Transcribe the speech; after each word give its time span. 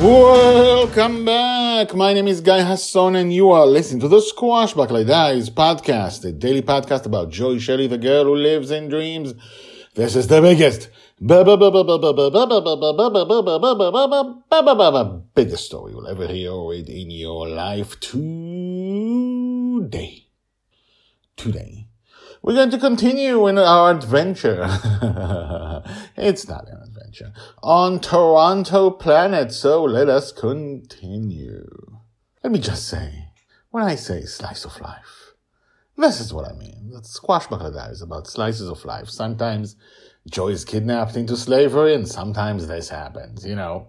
Welcome 0.00 1.24
back. 1.24 1.92
My 1.92 2.12
name 2.12 2.28
is 2.28 2.40
Guy 2.40 2.62
Hasson, 2.62 3.16
and 3.16 3.32
you 3.32 3.50
are 3.50 3.66
listening 3.66 3.98
to 4.02 4.06
the 4.06 4.20
Squashbuckler 4.20 5.04
Diaries 5.04 5.50
podcast, 5.50 6.24
a 6.24 6.30
daily 6.30 6.62
podcast 6.62 7.04
about 7.04 7.30
Joy 7.30 7.58
Shelley, 7.58 7.88
the 7.88 7.98
girl 7.98 8.22
who 8.22 8.36
lives 8.36 8.70
in 8.70 8.88
dreams. 8.88 9.34
This 9.96 10.14
is 10.14 10.28
the 10.28 10.40
biggest, 10.40 10.90
biggest 15.34 15.64
story 15.64 15.92
you'll 15.92 16.06
ever 16.06 16.28
hear 16.28 16.72
in 16.72 17.10
your 17.10 17.48
life 17.48 17.98
today. 17.98 18.22
Today. 21.36 21.87
We're 22.42 22.54
going 22.54 22.70
to 22.70 22.78
continue 22.78 23.46
in 23.46 23.58
our 23.58 23.90
adventure. 23.90 24.64
it's 26.16 26.48
not 26.48 26.68
an 26.68 26.82
adventure. 26.82 27.32
On 27.62 28.00
Toronto 28.00 28.90
Planet, 28.90 29.52
so 29.52 29.82
let 29.82 30.08
us 30.08 30.32
continue. 30.32 31.66
Let 32.42 32.52
me 32.52 32.60
just 32.60 32.86
say, 32.86 33.30
when 33.70 33.84
I 33.84 33.96
say 33.96 34.22
slice 34.22 34.64
of 34.64 34.80
life, 34.80 35.34
this 35.96 36.20
is 36.20 36.32
what 36.32 36.48
I 36.48 36.52
mean. 36.54 36.90
The 36.92 37.00
Squashbuckler 37.00 37.74
Diaries 37.74 37.96
is 37.96 38.02
about 38.02 38.28
slices 38.28 38.68
of 38.68 38.84
life. 38.84 39.08
Sometimes 39.08 39.74
Joy 40.30 40.48
is 40.50 40.64
kidnapped 40.64 41.16
into 41.16 41.36
slavery, 41.36 41.94
and 41.94 42.06
sometimes 42.06 42.68
this 42.68 42.88
happens. 42.88 43.44
You 43.44 43.56
know, 43.56 43.88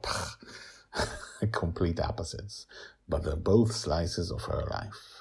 complete 1.51 1.99
opposites. 1.99 2.65
But 3.07 3.23
they're 3.23 3.35
both 3.35 3.73
slices 3.73 4.31
of 4.31 4.41
her 4.43 4.65
life. 4.71 5.18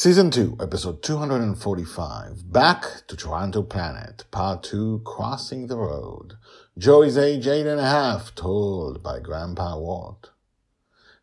Season 0.00 0.30
2, 0.30 0.58
episode 0.60 1.02
245. 1.02 2.52
Back 2.52 3.02
to 3.08 3.16
Toronto 3.16 3.64
Planet, 3.64 4.26
part 4.30 4.62
2, 4.62 5.02
Crossing 5.04 5.66
the 5.66 5.76
Road. 5.76 6.34
Joy's 6.78 7.18
age 7.18 7.48
eight 7.48 7.66
and 7.66 7.80
a 7.80 7.84
half, 7.84 8.32
told 8.36 9.02
by 9.02 9.18
Grandpa 9.18 9.76
Walt. 9.76 10.30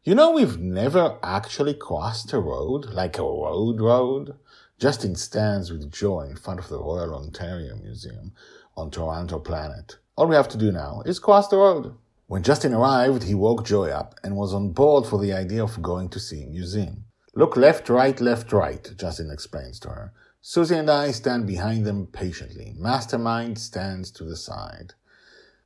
You 0.03 0.13
know, 0.13 0.31
we've 0.31 0.59
never 0.59 1.17
actually 1.23 1.73
crossed 1.73 2.33
a 2.33 2.39
road, 2.41 2.87
like 2.87 3.17
a 3.17 3.21
road 3.21 3.79
road. 3.79 4.35
Justin 4.77 5.15
stands 5.15 5.71
with 5.71 5.89
Joy 5.89 6.27
in 6.29 6.35
front 6.35 6.59
of 6.59 6.67
the 6.67 6.77
Royal 6.77 7.15
Ontario 7.15 7.77
Museum 7.77 8.33
on 8.75 8.91
Toronto 8.91 9.39
Planet. 9.39 9.99
All 10.17 10.27
we 10.27 10.35
have 10.35 10.49
to 10.49 10.57
do 10.57 10.73
now 10.73 11.01
is 11.05 11.17
cross 11.17 11.47
the 11.47 11.55
road. 11.55 11.95
When 12.27 12.43
Justin 12.43 12.73
arrived, 12.73 13.23
he 13.23 13.35
woke 13.35 13.65
Joy 13.65 13.91
up 13.91 14.15
and 14.21 14.35
was 14.35 14.53
on 14.53 14.73
board 14.73 15.05
for 15.05 15.17
the 15.17 15.31
idea 15.31 15.63
of 15.63 15.81
going 15.81 16.09
to 16.09 16.19
see 16.19 16.43
a 16.43 16.47
museum. 16.47 17.04
Look 17.37 17.57
left, 17.57 17.89
right, 17.89 18.19
left, 18.21 18.53
right, 18.53 18.89
Justin 18.97 19.29
explains 19.29 19.77
to 19.81 19.89
her. 19.89 20.13
Susie 20.41 20.75
and 20.75 20.89
I 20.89 21.11
stand 21.11 21.45
behind 21.45 21.85
them 21.85 22.07
patiently. 22.07 22.73
Mastermind 22.77 23.59
stands 23.59 24.09
to 24.11 24.23
the 24.23 24.37
side. 24.37 24.93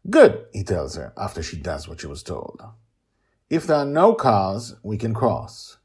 Good, 0.10 0.46
he 0.52 0.64
tells 0.64 0.96
her 0.96 1.14
after 1.16 1.44
she 1.44 1.58
does 1.58 1.88
what 1.88 2.02
she 2.02 2.08
was 2.08 2.24
told. 2.24 2.64
If 3.52 3.68
there 3.68 3.78
are 3.78 3.86
no 3.86 4.16
cars, 4.16 4.76
we 4.82 4.98
can 4.98 5.14
cross. 5.14 5.78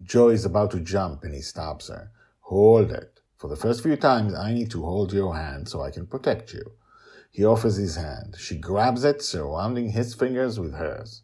Joy 0.00 0.30
is 0.30 0.44
about 0.44 0.70
to 0.72 0.80
jump 0.80 1.24
and 1.24 1.34
he 1.34 1.40
stops 1.40 1.88
her. 1.88 2.12
Hold 2.42 2.92
it. 2.92 3.20
For 3.36 3.48
the 3.48 3.56
first 3.56 3.82
few 3.82 3.96
times, 3.96 4.34
I 4.34 4.52
need 4.52 4.70
to 4.70 4.84
hold 4.84 5.12
your 5.12 5.34
hand 5.34 5.68
so 5.68 5.82
I 5.82 5.90
can 5.90 6.06
protect 6.06 6.52
you. 6.52 6.72
He 7.32 7.44
offers 7.44 7.76
his 7.76 7.96
hand. 7.96 8.36
She 8.38 8.56
grabs 8.56 9.02
it, 9.02 9.22
surrounding 9.22 9.90
his 9.90 10.14
fingers 10.14 10.60
with 10.60 10.74
hers. 10.74 11.22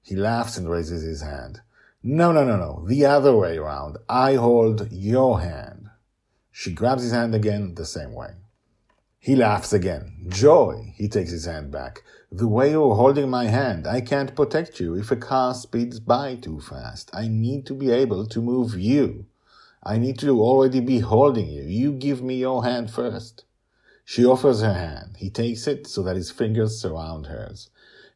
He 0.00 0.16
laughs 0.16 0.56
and 0.56 0.70
raises 0.70 1.02
his 1.02 1.20
hand. 1.20 1.60
No, 2.02 2.32
no, 2.32 2.44
no, 2.46 2.56
no. 2.56 2.84
The 2.86 3.04
other 3.04 3.36
way 3.36 3.58
around. 3.58 3.98
I 4.08 4.34
hold 4.34 4.90
your 4.90 5.40
hand. 5.40 5.90
She 6.50 6.72
grabs 6.72 7.02
his 7.02 7.12
hand 7.12 7.34
again 7.34 7.74
the 7.74 7.84
same 7.84 8.14
way. 8.14 8.36
He 9.18 9.36
laughs 9.36 9.74
again. 9.74 10.24
Joy. 10.28 10.94
He 10.96 11.08
takes 11.08 11.30
his 11.30 11.44
hand 11.44 11.70
back. 11.70 12.02
The 12.32 12.48
way 12.48 12.70
you're 12.70 12.94
holding 12.94 13.28
my 13.28 13.48
hand, 13.48 13.86
I 13.86 14.00
can't 14.00 14.34
protect 14.34 14.80
you 14.80 14.94
if 14.94 15.10
a 15.10 15.16
car 15.16 15.52
speeds 15.52 16.00
by 16.00 16.36
too 16.36 16.58
fast. 16.60 17.10
I 17.12 17.28
need 17.28 17.66
to 17.66 17.74
be 17.74 17.90
able 17.90 18.26
to 18.28 18.40
move 18.40 18.78
you. 18.78 19.26
I 19.82 19.98
need 19.98 20.18
to 20.20 20.40
already 20.40 20.80
be 20.80 21.00
holding 21.00 21.50
you. 21.50 21.64
You 21.64 21.92
give 21.92 22.22
me 22.22 22.36
your 22.36 22.64
hand 22.64 22.90
first. 22.90 23.44
She 24.06 24.24
offers 24.24 24.62
her 24.62 24.72
hand. 24.72 25.16
He 25.18 25.28
takes 25.28 25.66
it 25.66 25.86
so 25.86 26.02
that 26.04 26.16
his 26.16 26.30
fingers 26.30 26.80
surround 26.80 27.26
hers. 27.26 27.68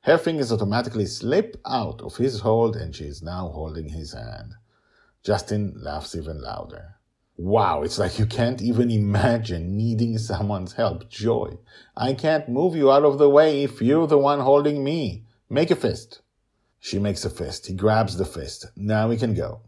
Her 0.05 0.19
fingers 0.19 0.53
automatically 0.53 1.07
slip 1.07 1.57
out 1.65 2.03
of 2.03 2.19
his 2.19 2.41
hold 2.41 2.77
and 2.77 2.95
she 2.95 3.05
is 3.05 3.23
now 3.23 3.49
holding 3.49 3.89
his 3.89 4.13
hand. 4.13 4.53
Justin 5.23 5.73
laughs 5.77 6.15
even 6.15 6.43
louder. 6.43 6.97
Wow, 7.39 7.83
it's 7.83 7.99
like 7.99 8.19
you 8.19 8.27
can't 8.27 8.61
even 8.61 8.91
imagine 8.91 9.79
needing 9.79 10.19
someone's 10.19 10.75
help. 10.75 11.09
Joy, 11.09 11.57
I 11.97 12.13
can't 12.13 12.51
move 12.51 12.77
you 12.77 12.93
out 12.93 13.05
of 13.05 13.17
the 13.17 13.31
way 13.31 13.63
if 13.63 13.81
you're 13.81 14.07
the 14.07 14.19
one 14.19 14.41
holding 14.41 14.85
me. 14.85 15.25
Make 15.49 15.71
a 15.71 15.77
fist. 15.77 16.21
She 16.79 16.99
makes 16.99 17.25
a 17.25 17.31
fist. 17.31 17.67
He 17.69 17.75
grabs 17.75 18.19
the 18.19 18.27
fist. 18.27 18.67
Now 18.77 19.09
we 19.09 19.17
can 19.17 19.33
go. 19.33 19.63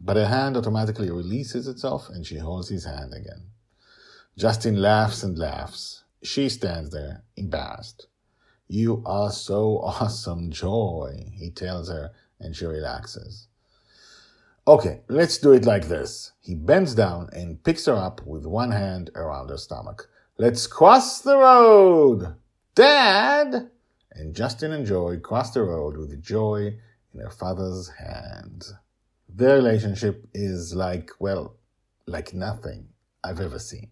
But 0.00 0.16
her 0.16 0.26
hand 0.26 0.56
automatically 0.56 1.12
releases 1.12 1.68
itself 1.68 2.08
and 2.08 2.26
she 2.26 2.38
holds 2.38 2.70
his 2.70 2.86
hand 2.86 3.14
again. 3.14 3.50
Justin 4.36 4.82
laughs 4.82 5.22
and 5.22 5.38
laughs. 5.38 6.02
She 6.24 6.48
stands 6.48 6.90
there, 6.90 7.22
embarrassed. 7.36 8.08
You 8.70 9.02
are 9.04 9.32
so 9.32 9.78
awesome, 9.82 10.52
Joy, 10.52 11.32
he 11.34 11.50
tells 11.50 11.88
her, 11.88 12.12
and 12.38 12.54
she 12.54 12.66
relaxes. 12.66 13.48
Okay, 14.68 15.00
let's 15.08 15.38
do 15.38 15.52
it 15.52 15.64
like 15.64 15.88
this. 15.88 16.30
He 16.40 16.54
bends 16.54 16.94
down 16.94 17.30
and 17.32 17.60
picks 17.64 17.86
her 17.86 17.96
up 17.96 18.24
with 18.24 18.46
one 18.46 18.70
hand 18.70 19.10
around 19.16 19.48
her 19.48 19.56
stomach. 19.56 20.08
Let's 20.38 20.68
cross 20.68 21.20
the 21.20 21.36
road! 21.36 22.36
Dad! 22.76 23.70
And 24.12 24.36
Justin 24.36 24.70
and 24.70 24.86
Joy 24.86 25.18
cross 25.18 25.50
the 25.50 25.64
road 25.64 25.96
with 25.96 26.22
Joy 26.22 26.78
in 27.12 27.20
her 27.20 27.30
father's 27.30 27.88
hand. 27.88 28.66
Their 29.28 29.56
relationship 29.56 30.28
is 30.32 30.76
like, 30.76 31.10
well, 31.18 31.56
like 32.06 32.32
nothing 32.32 32.90
I've 33.24 33.40
ever 33.40 33.58
seen. 33.58 33.90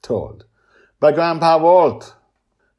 Told 0.00 0.46
by 0.98 1.12
Grandpa 1.12 1.58
Walt. 1.58 2.14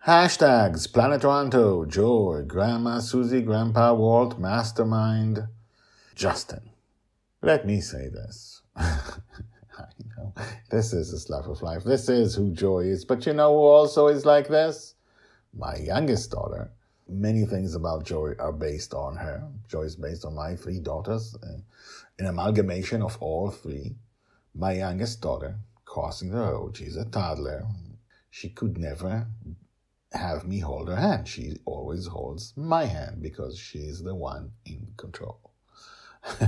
Hashtags 0.06 0.91
Planet 0.91 1.22
Toronto, 1.22 1.86
Joy, 1.86 2.44
Grandma 2.46 3.00
Susie, 3.00 3.40
Grandpa 3.40 3.94
Walt, 3.94 4.38
Mastermind, 4.38 5.47
Justin. 6.14 6.72
Let 7.41 7.66
me 7.66 7.80
say 7.80 8.09
this. 8.09 8.64
I 8.75 8.97
know 10.18 10.34
this 10.69 10.91
is 10.91 11.14
a 11.14 11.19
slice 11.19 11.46
of 11.46 11.62
life. 11.62 11.86
This 11.86 12.09
is 12.09 12.36
who 12.36 12.52
Joy 12.52 12.80
is. 12.80 13.06
But 13.06 13.25
you 13.25 13.31
know 13.31 13.53
who 13.53 13.62
also 13.62 14.08
is 14.08 14.25
like 14.25 14.50
this? 14.50 14.96
My 15.53 15.78
youngest 15.78 16.31
daughter. 16.31 16.70
Many 17.08 17.46
things 17.46 17.74
about 17.74 18.03
Joy 18.03 18.34
are 18.40 18.52
based 18.52 18.94
on 18.94 19.16
her. 19.16 19.47
Joy 19.70 19.84
is 19.84 19.96
based 19.96 20.25
on 20.25 20.35
my 20.35 20.58
three 20.58 20.80
daughters, 20.80 21.34
uh, 21.41 21.59
an 22.20 22.25
amalgamation 22.25 23.02
of 23.02 23.18
all 23.22 23.52
three. 23.52 23.96
My 24.53 24.74
youngest 24.74 25.22
daughter, 25.22 25.55
crossing 25.85 26.32
the 26.32 26.40
road, 26.40 26.76
she's 26.76 26.97
a 26.97 27.05
toddler. 27.05 27.66
She 28.29 28.50
could 28.50 28.78
never 28.78 29.28
have 30.14 30.48
me 30.48 30.60
hold 30.60 30.88
her 30.90 30.96
hand. 30.96 31.28
She 31.28 31.58
always 31.66 32.08
holds 32.08 32.54
my 32.56 32.86
hand 32.86 33.22
because 33.22 33.58
she's 33.58 34.04
the 34.04 34.16
one 34.16 34.52
in 34.66 34.94
control. 34.98 35.40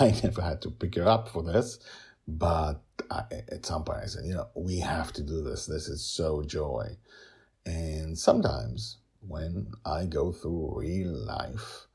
I 0.00 0.18
never 0.22 0.42
had 0.42 0.62
to 0.62 0.70
pick 0.70 0.94
her 0.96 1.06
up 1.06 1.28
for 1.28 1.42
this, 1.42 1.78
but 2.26 2.80
I, 3.10 3.24
at 3.30 3.66
some 3.66 3.84
point 3.84 4.00
I 4.02 4.06
said, 4.06 4.24
you 4.24 4.34
know, 4.34 4.48
we 4.54 4.78
have 4.80 5.12
to 5.14 5.22
do 5.22 5.42
this. 5.42 5.66
This 5.66 5.88
is 5.88 6.04
so 6.04 6.42
joy. 6.42 6.96
And 7.66 8.18
sometimes 8.18 8.98
when 9.20 9.72
I 9.84 10.06
go 10.06 10.32
through 10.32 10.78
real 10.78 11.12
life, 11.12 11.86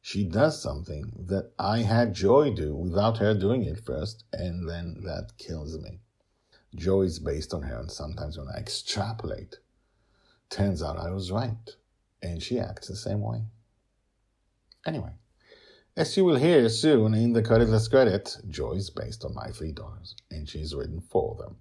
she 0.00 0.24
does 0.24 0.62
something 0.62 1.12
that 1.26 1.50
I 1.58 1.78
had 1.78 2.14
joy 2.14 2.52
do 2.54 2.74
without 2.76 3.18
her 3.18 3.34
doing 3.34 3.64
it 3.64 3.84
first, 3.84 4.24
and 4.32 4.68
then 4.68 5.02
that 5.04 5.36
kills 5.36 5.76
me. 5.78 5.98
Joy 6.74 7.02
is 7.02 7.18
based 7.18 7.54
on 7.54 7.62
her, 7.62 7.78
and 7.78 7.90
sometimes 7.90 8.36
when 8.36 8.48
I 8.48 8.58
extrapolate, 8.58 9.58
turns 10.50 10.82
out 10.82 10.98
I 10.98 11.10
was 11.10 11.30
right, 11.30 11.76
and 12.22 12.42
she 12.42 12.58
acts 12.58 12.88
the 12.88 12.96
same 12.96 13.20
way. 13.20 13.44
Anyway, 14.86 15.12
As 15.96 16.14
you 16.14 16.26
will 16.26 16.36
hear 16.36 16.68
soon 16.68 17.14
in 17.14 17.32
the 17.32 17.42
creditless 17.42 17.88
credit, 17.88 18.36
Joy 18.48 18.72
is 18.72 18.90
based 18.90 19.24
on 19.24 19.34
my 19.34 19.48
three 19.50 19.72
daughters, 19.72 20.14
and 20.30 20.46
she's 20.46 20.74
written 20.74 21.00
for 21.00 21.36
them. 21.36 21.56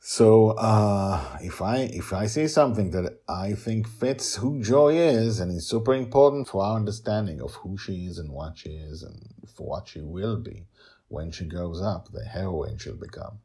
So 0.00 0.50
uh, 0.50 1.38
if 1.40 1.60
I 1.62 1.78
if 1.78 2.12
I 2.12 2.26
see 2.26 2.48
something 2.48 2.90
that 2.90 3.20
I 3.28 3.52
think 3.52 3.88
fits 3.88 4.36
who 4.36 4.60
Joy 4.62 4.94
is 4.94 5.38
and 5.38 5.52
is 5.52 5.68
super 5.68 5.94
important 5.94 6.48
for 6.48 6.64
our 6.64 6.76
understanding 6.76 7.40
of 7.40 7.54
who 7.54 7.76
she 7.76 8.06
is 8.06 8.18
and 8.18 8.32
what 8.32 8.58
she 8.58 8.70
is 8.70 9.02
and 9.02 9.34
for 9.54 9.66
what 9.66 9.88
she 9.88 10.00
will 10.00 10.36
be 10.36 10.66
when 11.08 11.30
she 11.30 11.46
grows 11.46 11.80
up, 11.80 12.10
the 12.12 12.24
heroine 12.24 12.78
she'll 12.78 12.94
become, 12.96 13.38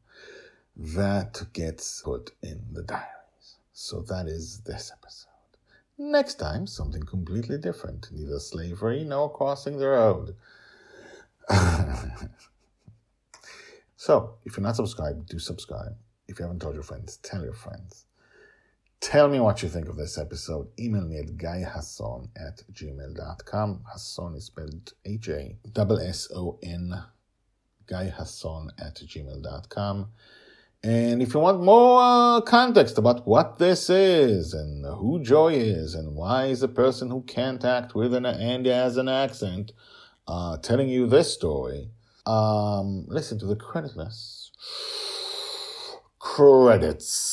that 0.76 1.46
gets 1.54 2.02
put 2.02 2.32
in 2.42 2.62
the 2.72 2.84
diaries. 2.84 3.58
So 3.74 4.02
that 4.04 4.28
is 4.28 4.62
this 4.62 4.92
episode. 4.92 5.30
Next 5.98 6.36
time, 6.36 6.66
something 6.68 7.04
completely 7.04 7.58
different. 7.58 8.08
Neither 8.12 8.40
slavery 8.40 9.04
nor 9.04 9.32
crossing 9.32 9.78
the 9.78 9.88
road. 9.88 10.36
so, 13.96 14.36
if 14.44 14.58
you're 14.58 14.64
not 14.64 14.76
subscribed, 14.76 15.28
do 15.28 15.38
subscribe. 15.40 15.96
If 16.28 16.40
you 16.40 16.44
haven't 16.44 16.62
told 16.62 16.74
your 16.74 16.84
friends, 16.84 17.18
tell 17.18 17.44
your 17.44 17.54
friends. 17.54 18.06
Tell 19.04 19.28
me 19.28 19.40
what 19.42 19.62
you 19.62 19.68
think 19.68 19.90
of 19.90 19.98
this 19.98 20.18
episode. 20.18 20.70
Email 20.80 21.02
me 21.02 21.18
at 21.18 21.36
guyhasson 21.36 22.30
at 22.38 22.64
gmail.com. 22.72 23.84
Hasson 23.92 24.36
is 24.36 24.46
spelled 24.46 24.94
H 25.06 25.28
A 25.28 25.58
S 25.76 26.00
S 26.02 26.32
O 26.34 26.58
N. 26.64 27.04
Guyhasson 27.86 28.70
at 28.80 28.96
gmail.com. 28.96 30.08
And 30.86 31.22
if 31.22 31.34
you 31.34 31.40
want 31.40 31.64
more 31.64 32.42
context 32.42 32.98
about 32.98 33.26
what 33.26 33.58
this 33.58 33.90
is 33.90 34.54
and 34.54 34.86
who 34.86 35.24
Joy 35.24 35.54
is 35.54 35.96
and 35.96 36.14
why 36.14 36.48
is 36.48 36.62
a 36.62 36.68
person 36.68 37.10
who 37.10 37.22
can't 37.22 37.64
act 37.64 37.96
with 37.96 38.14
an 38.14 38.26
and 38.26 38.66
has 38.66 38.98
an 38.98 39.08
accent 39.08 39.72
uh, 40.28 40.58
telling 40.58 40.90
you 40.90 41.08
this 41.08 41.34
story, 41.34 41.90
um, 42.26 43.06
listen 43.08 43.40
to 43.40 43.46
the 43.46 43.56
creditless 43.56 44.50
credits. 46.20 47.33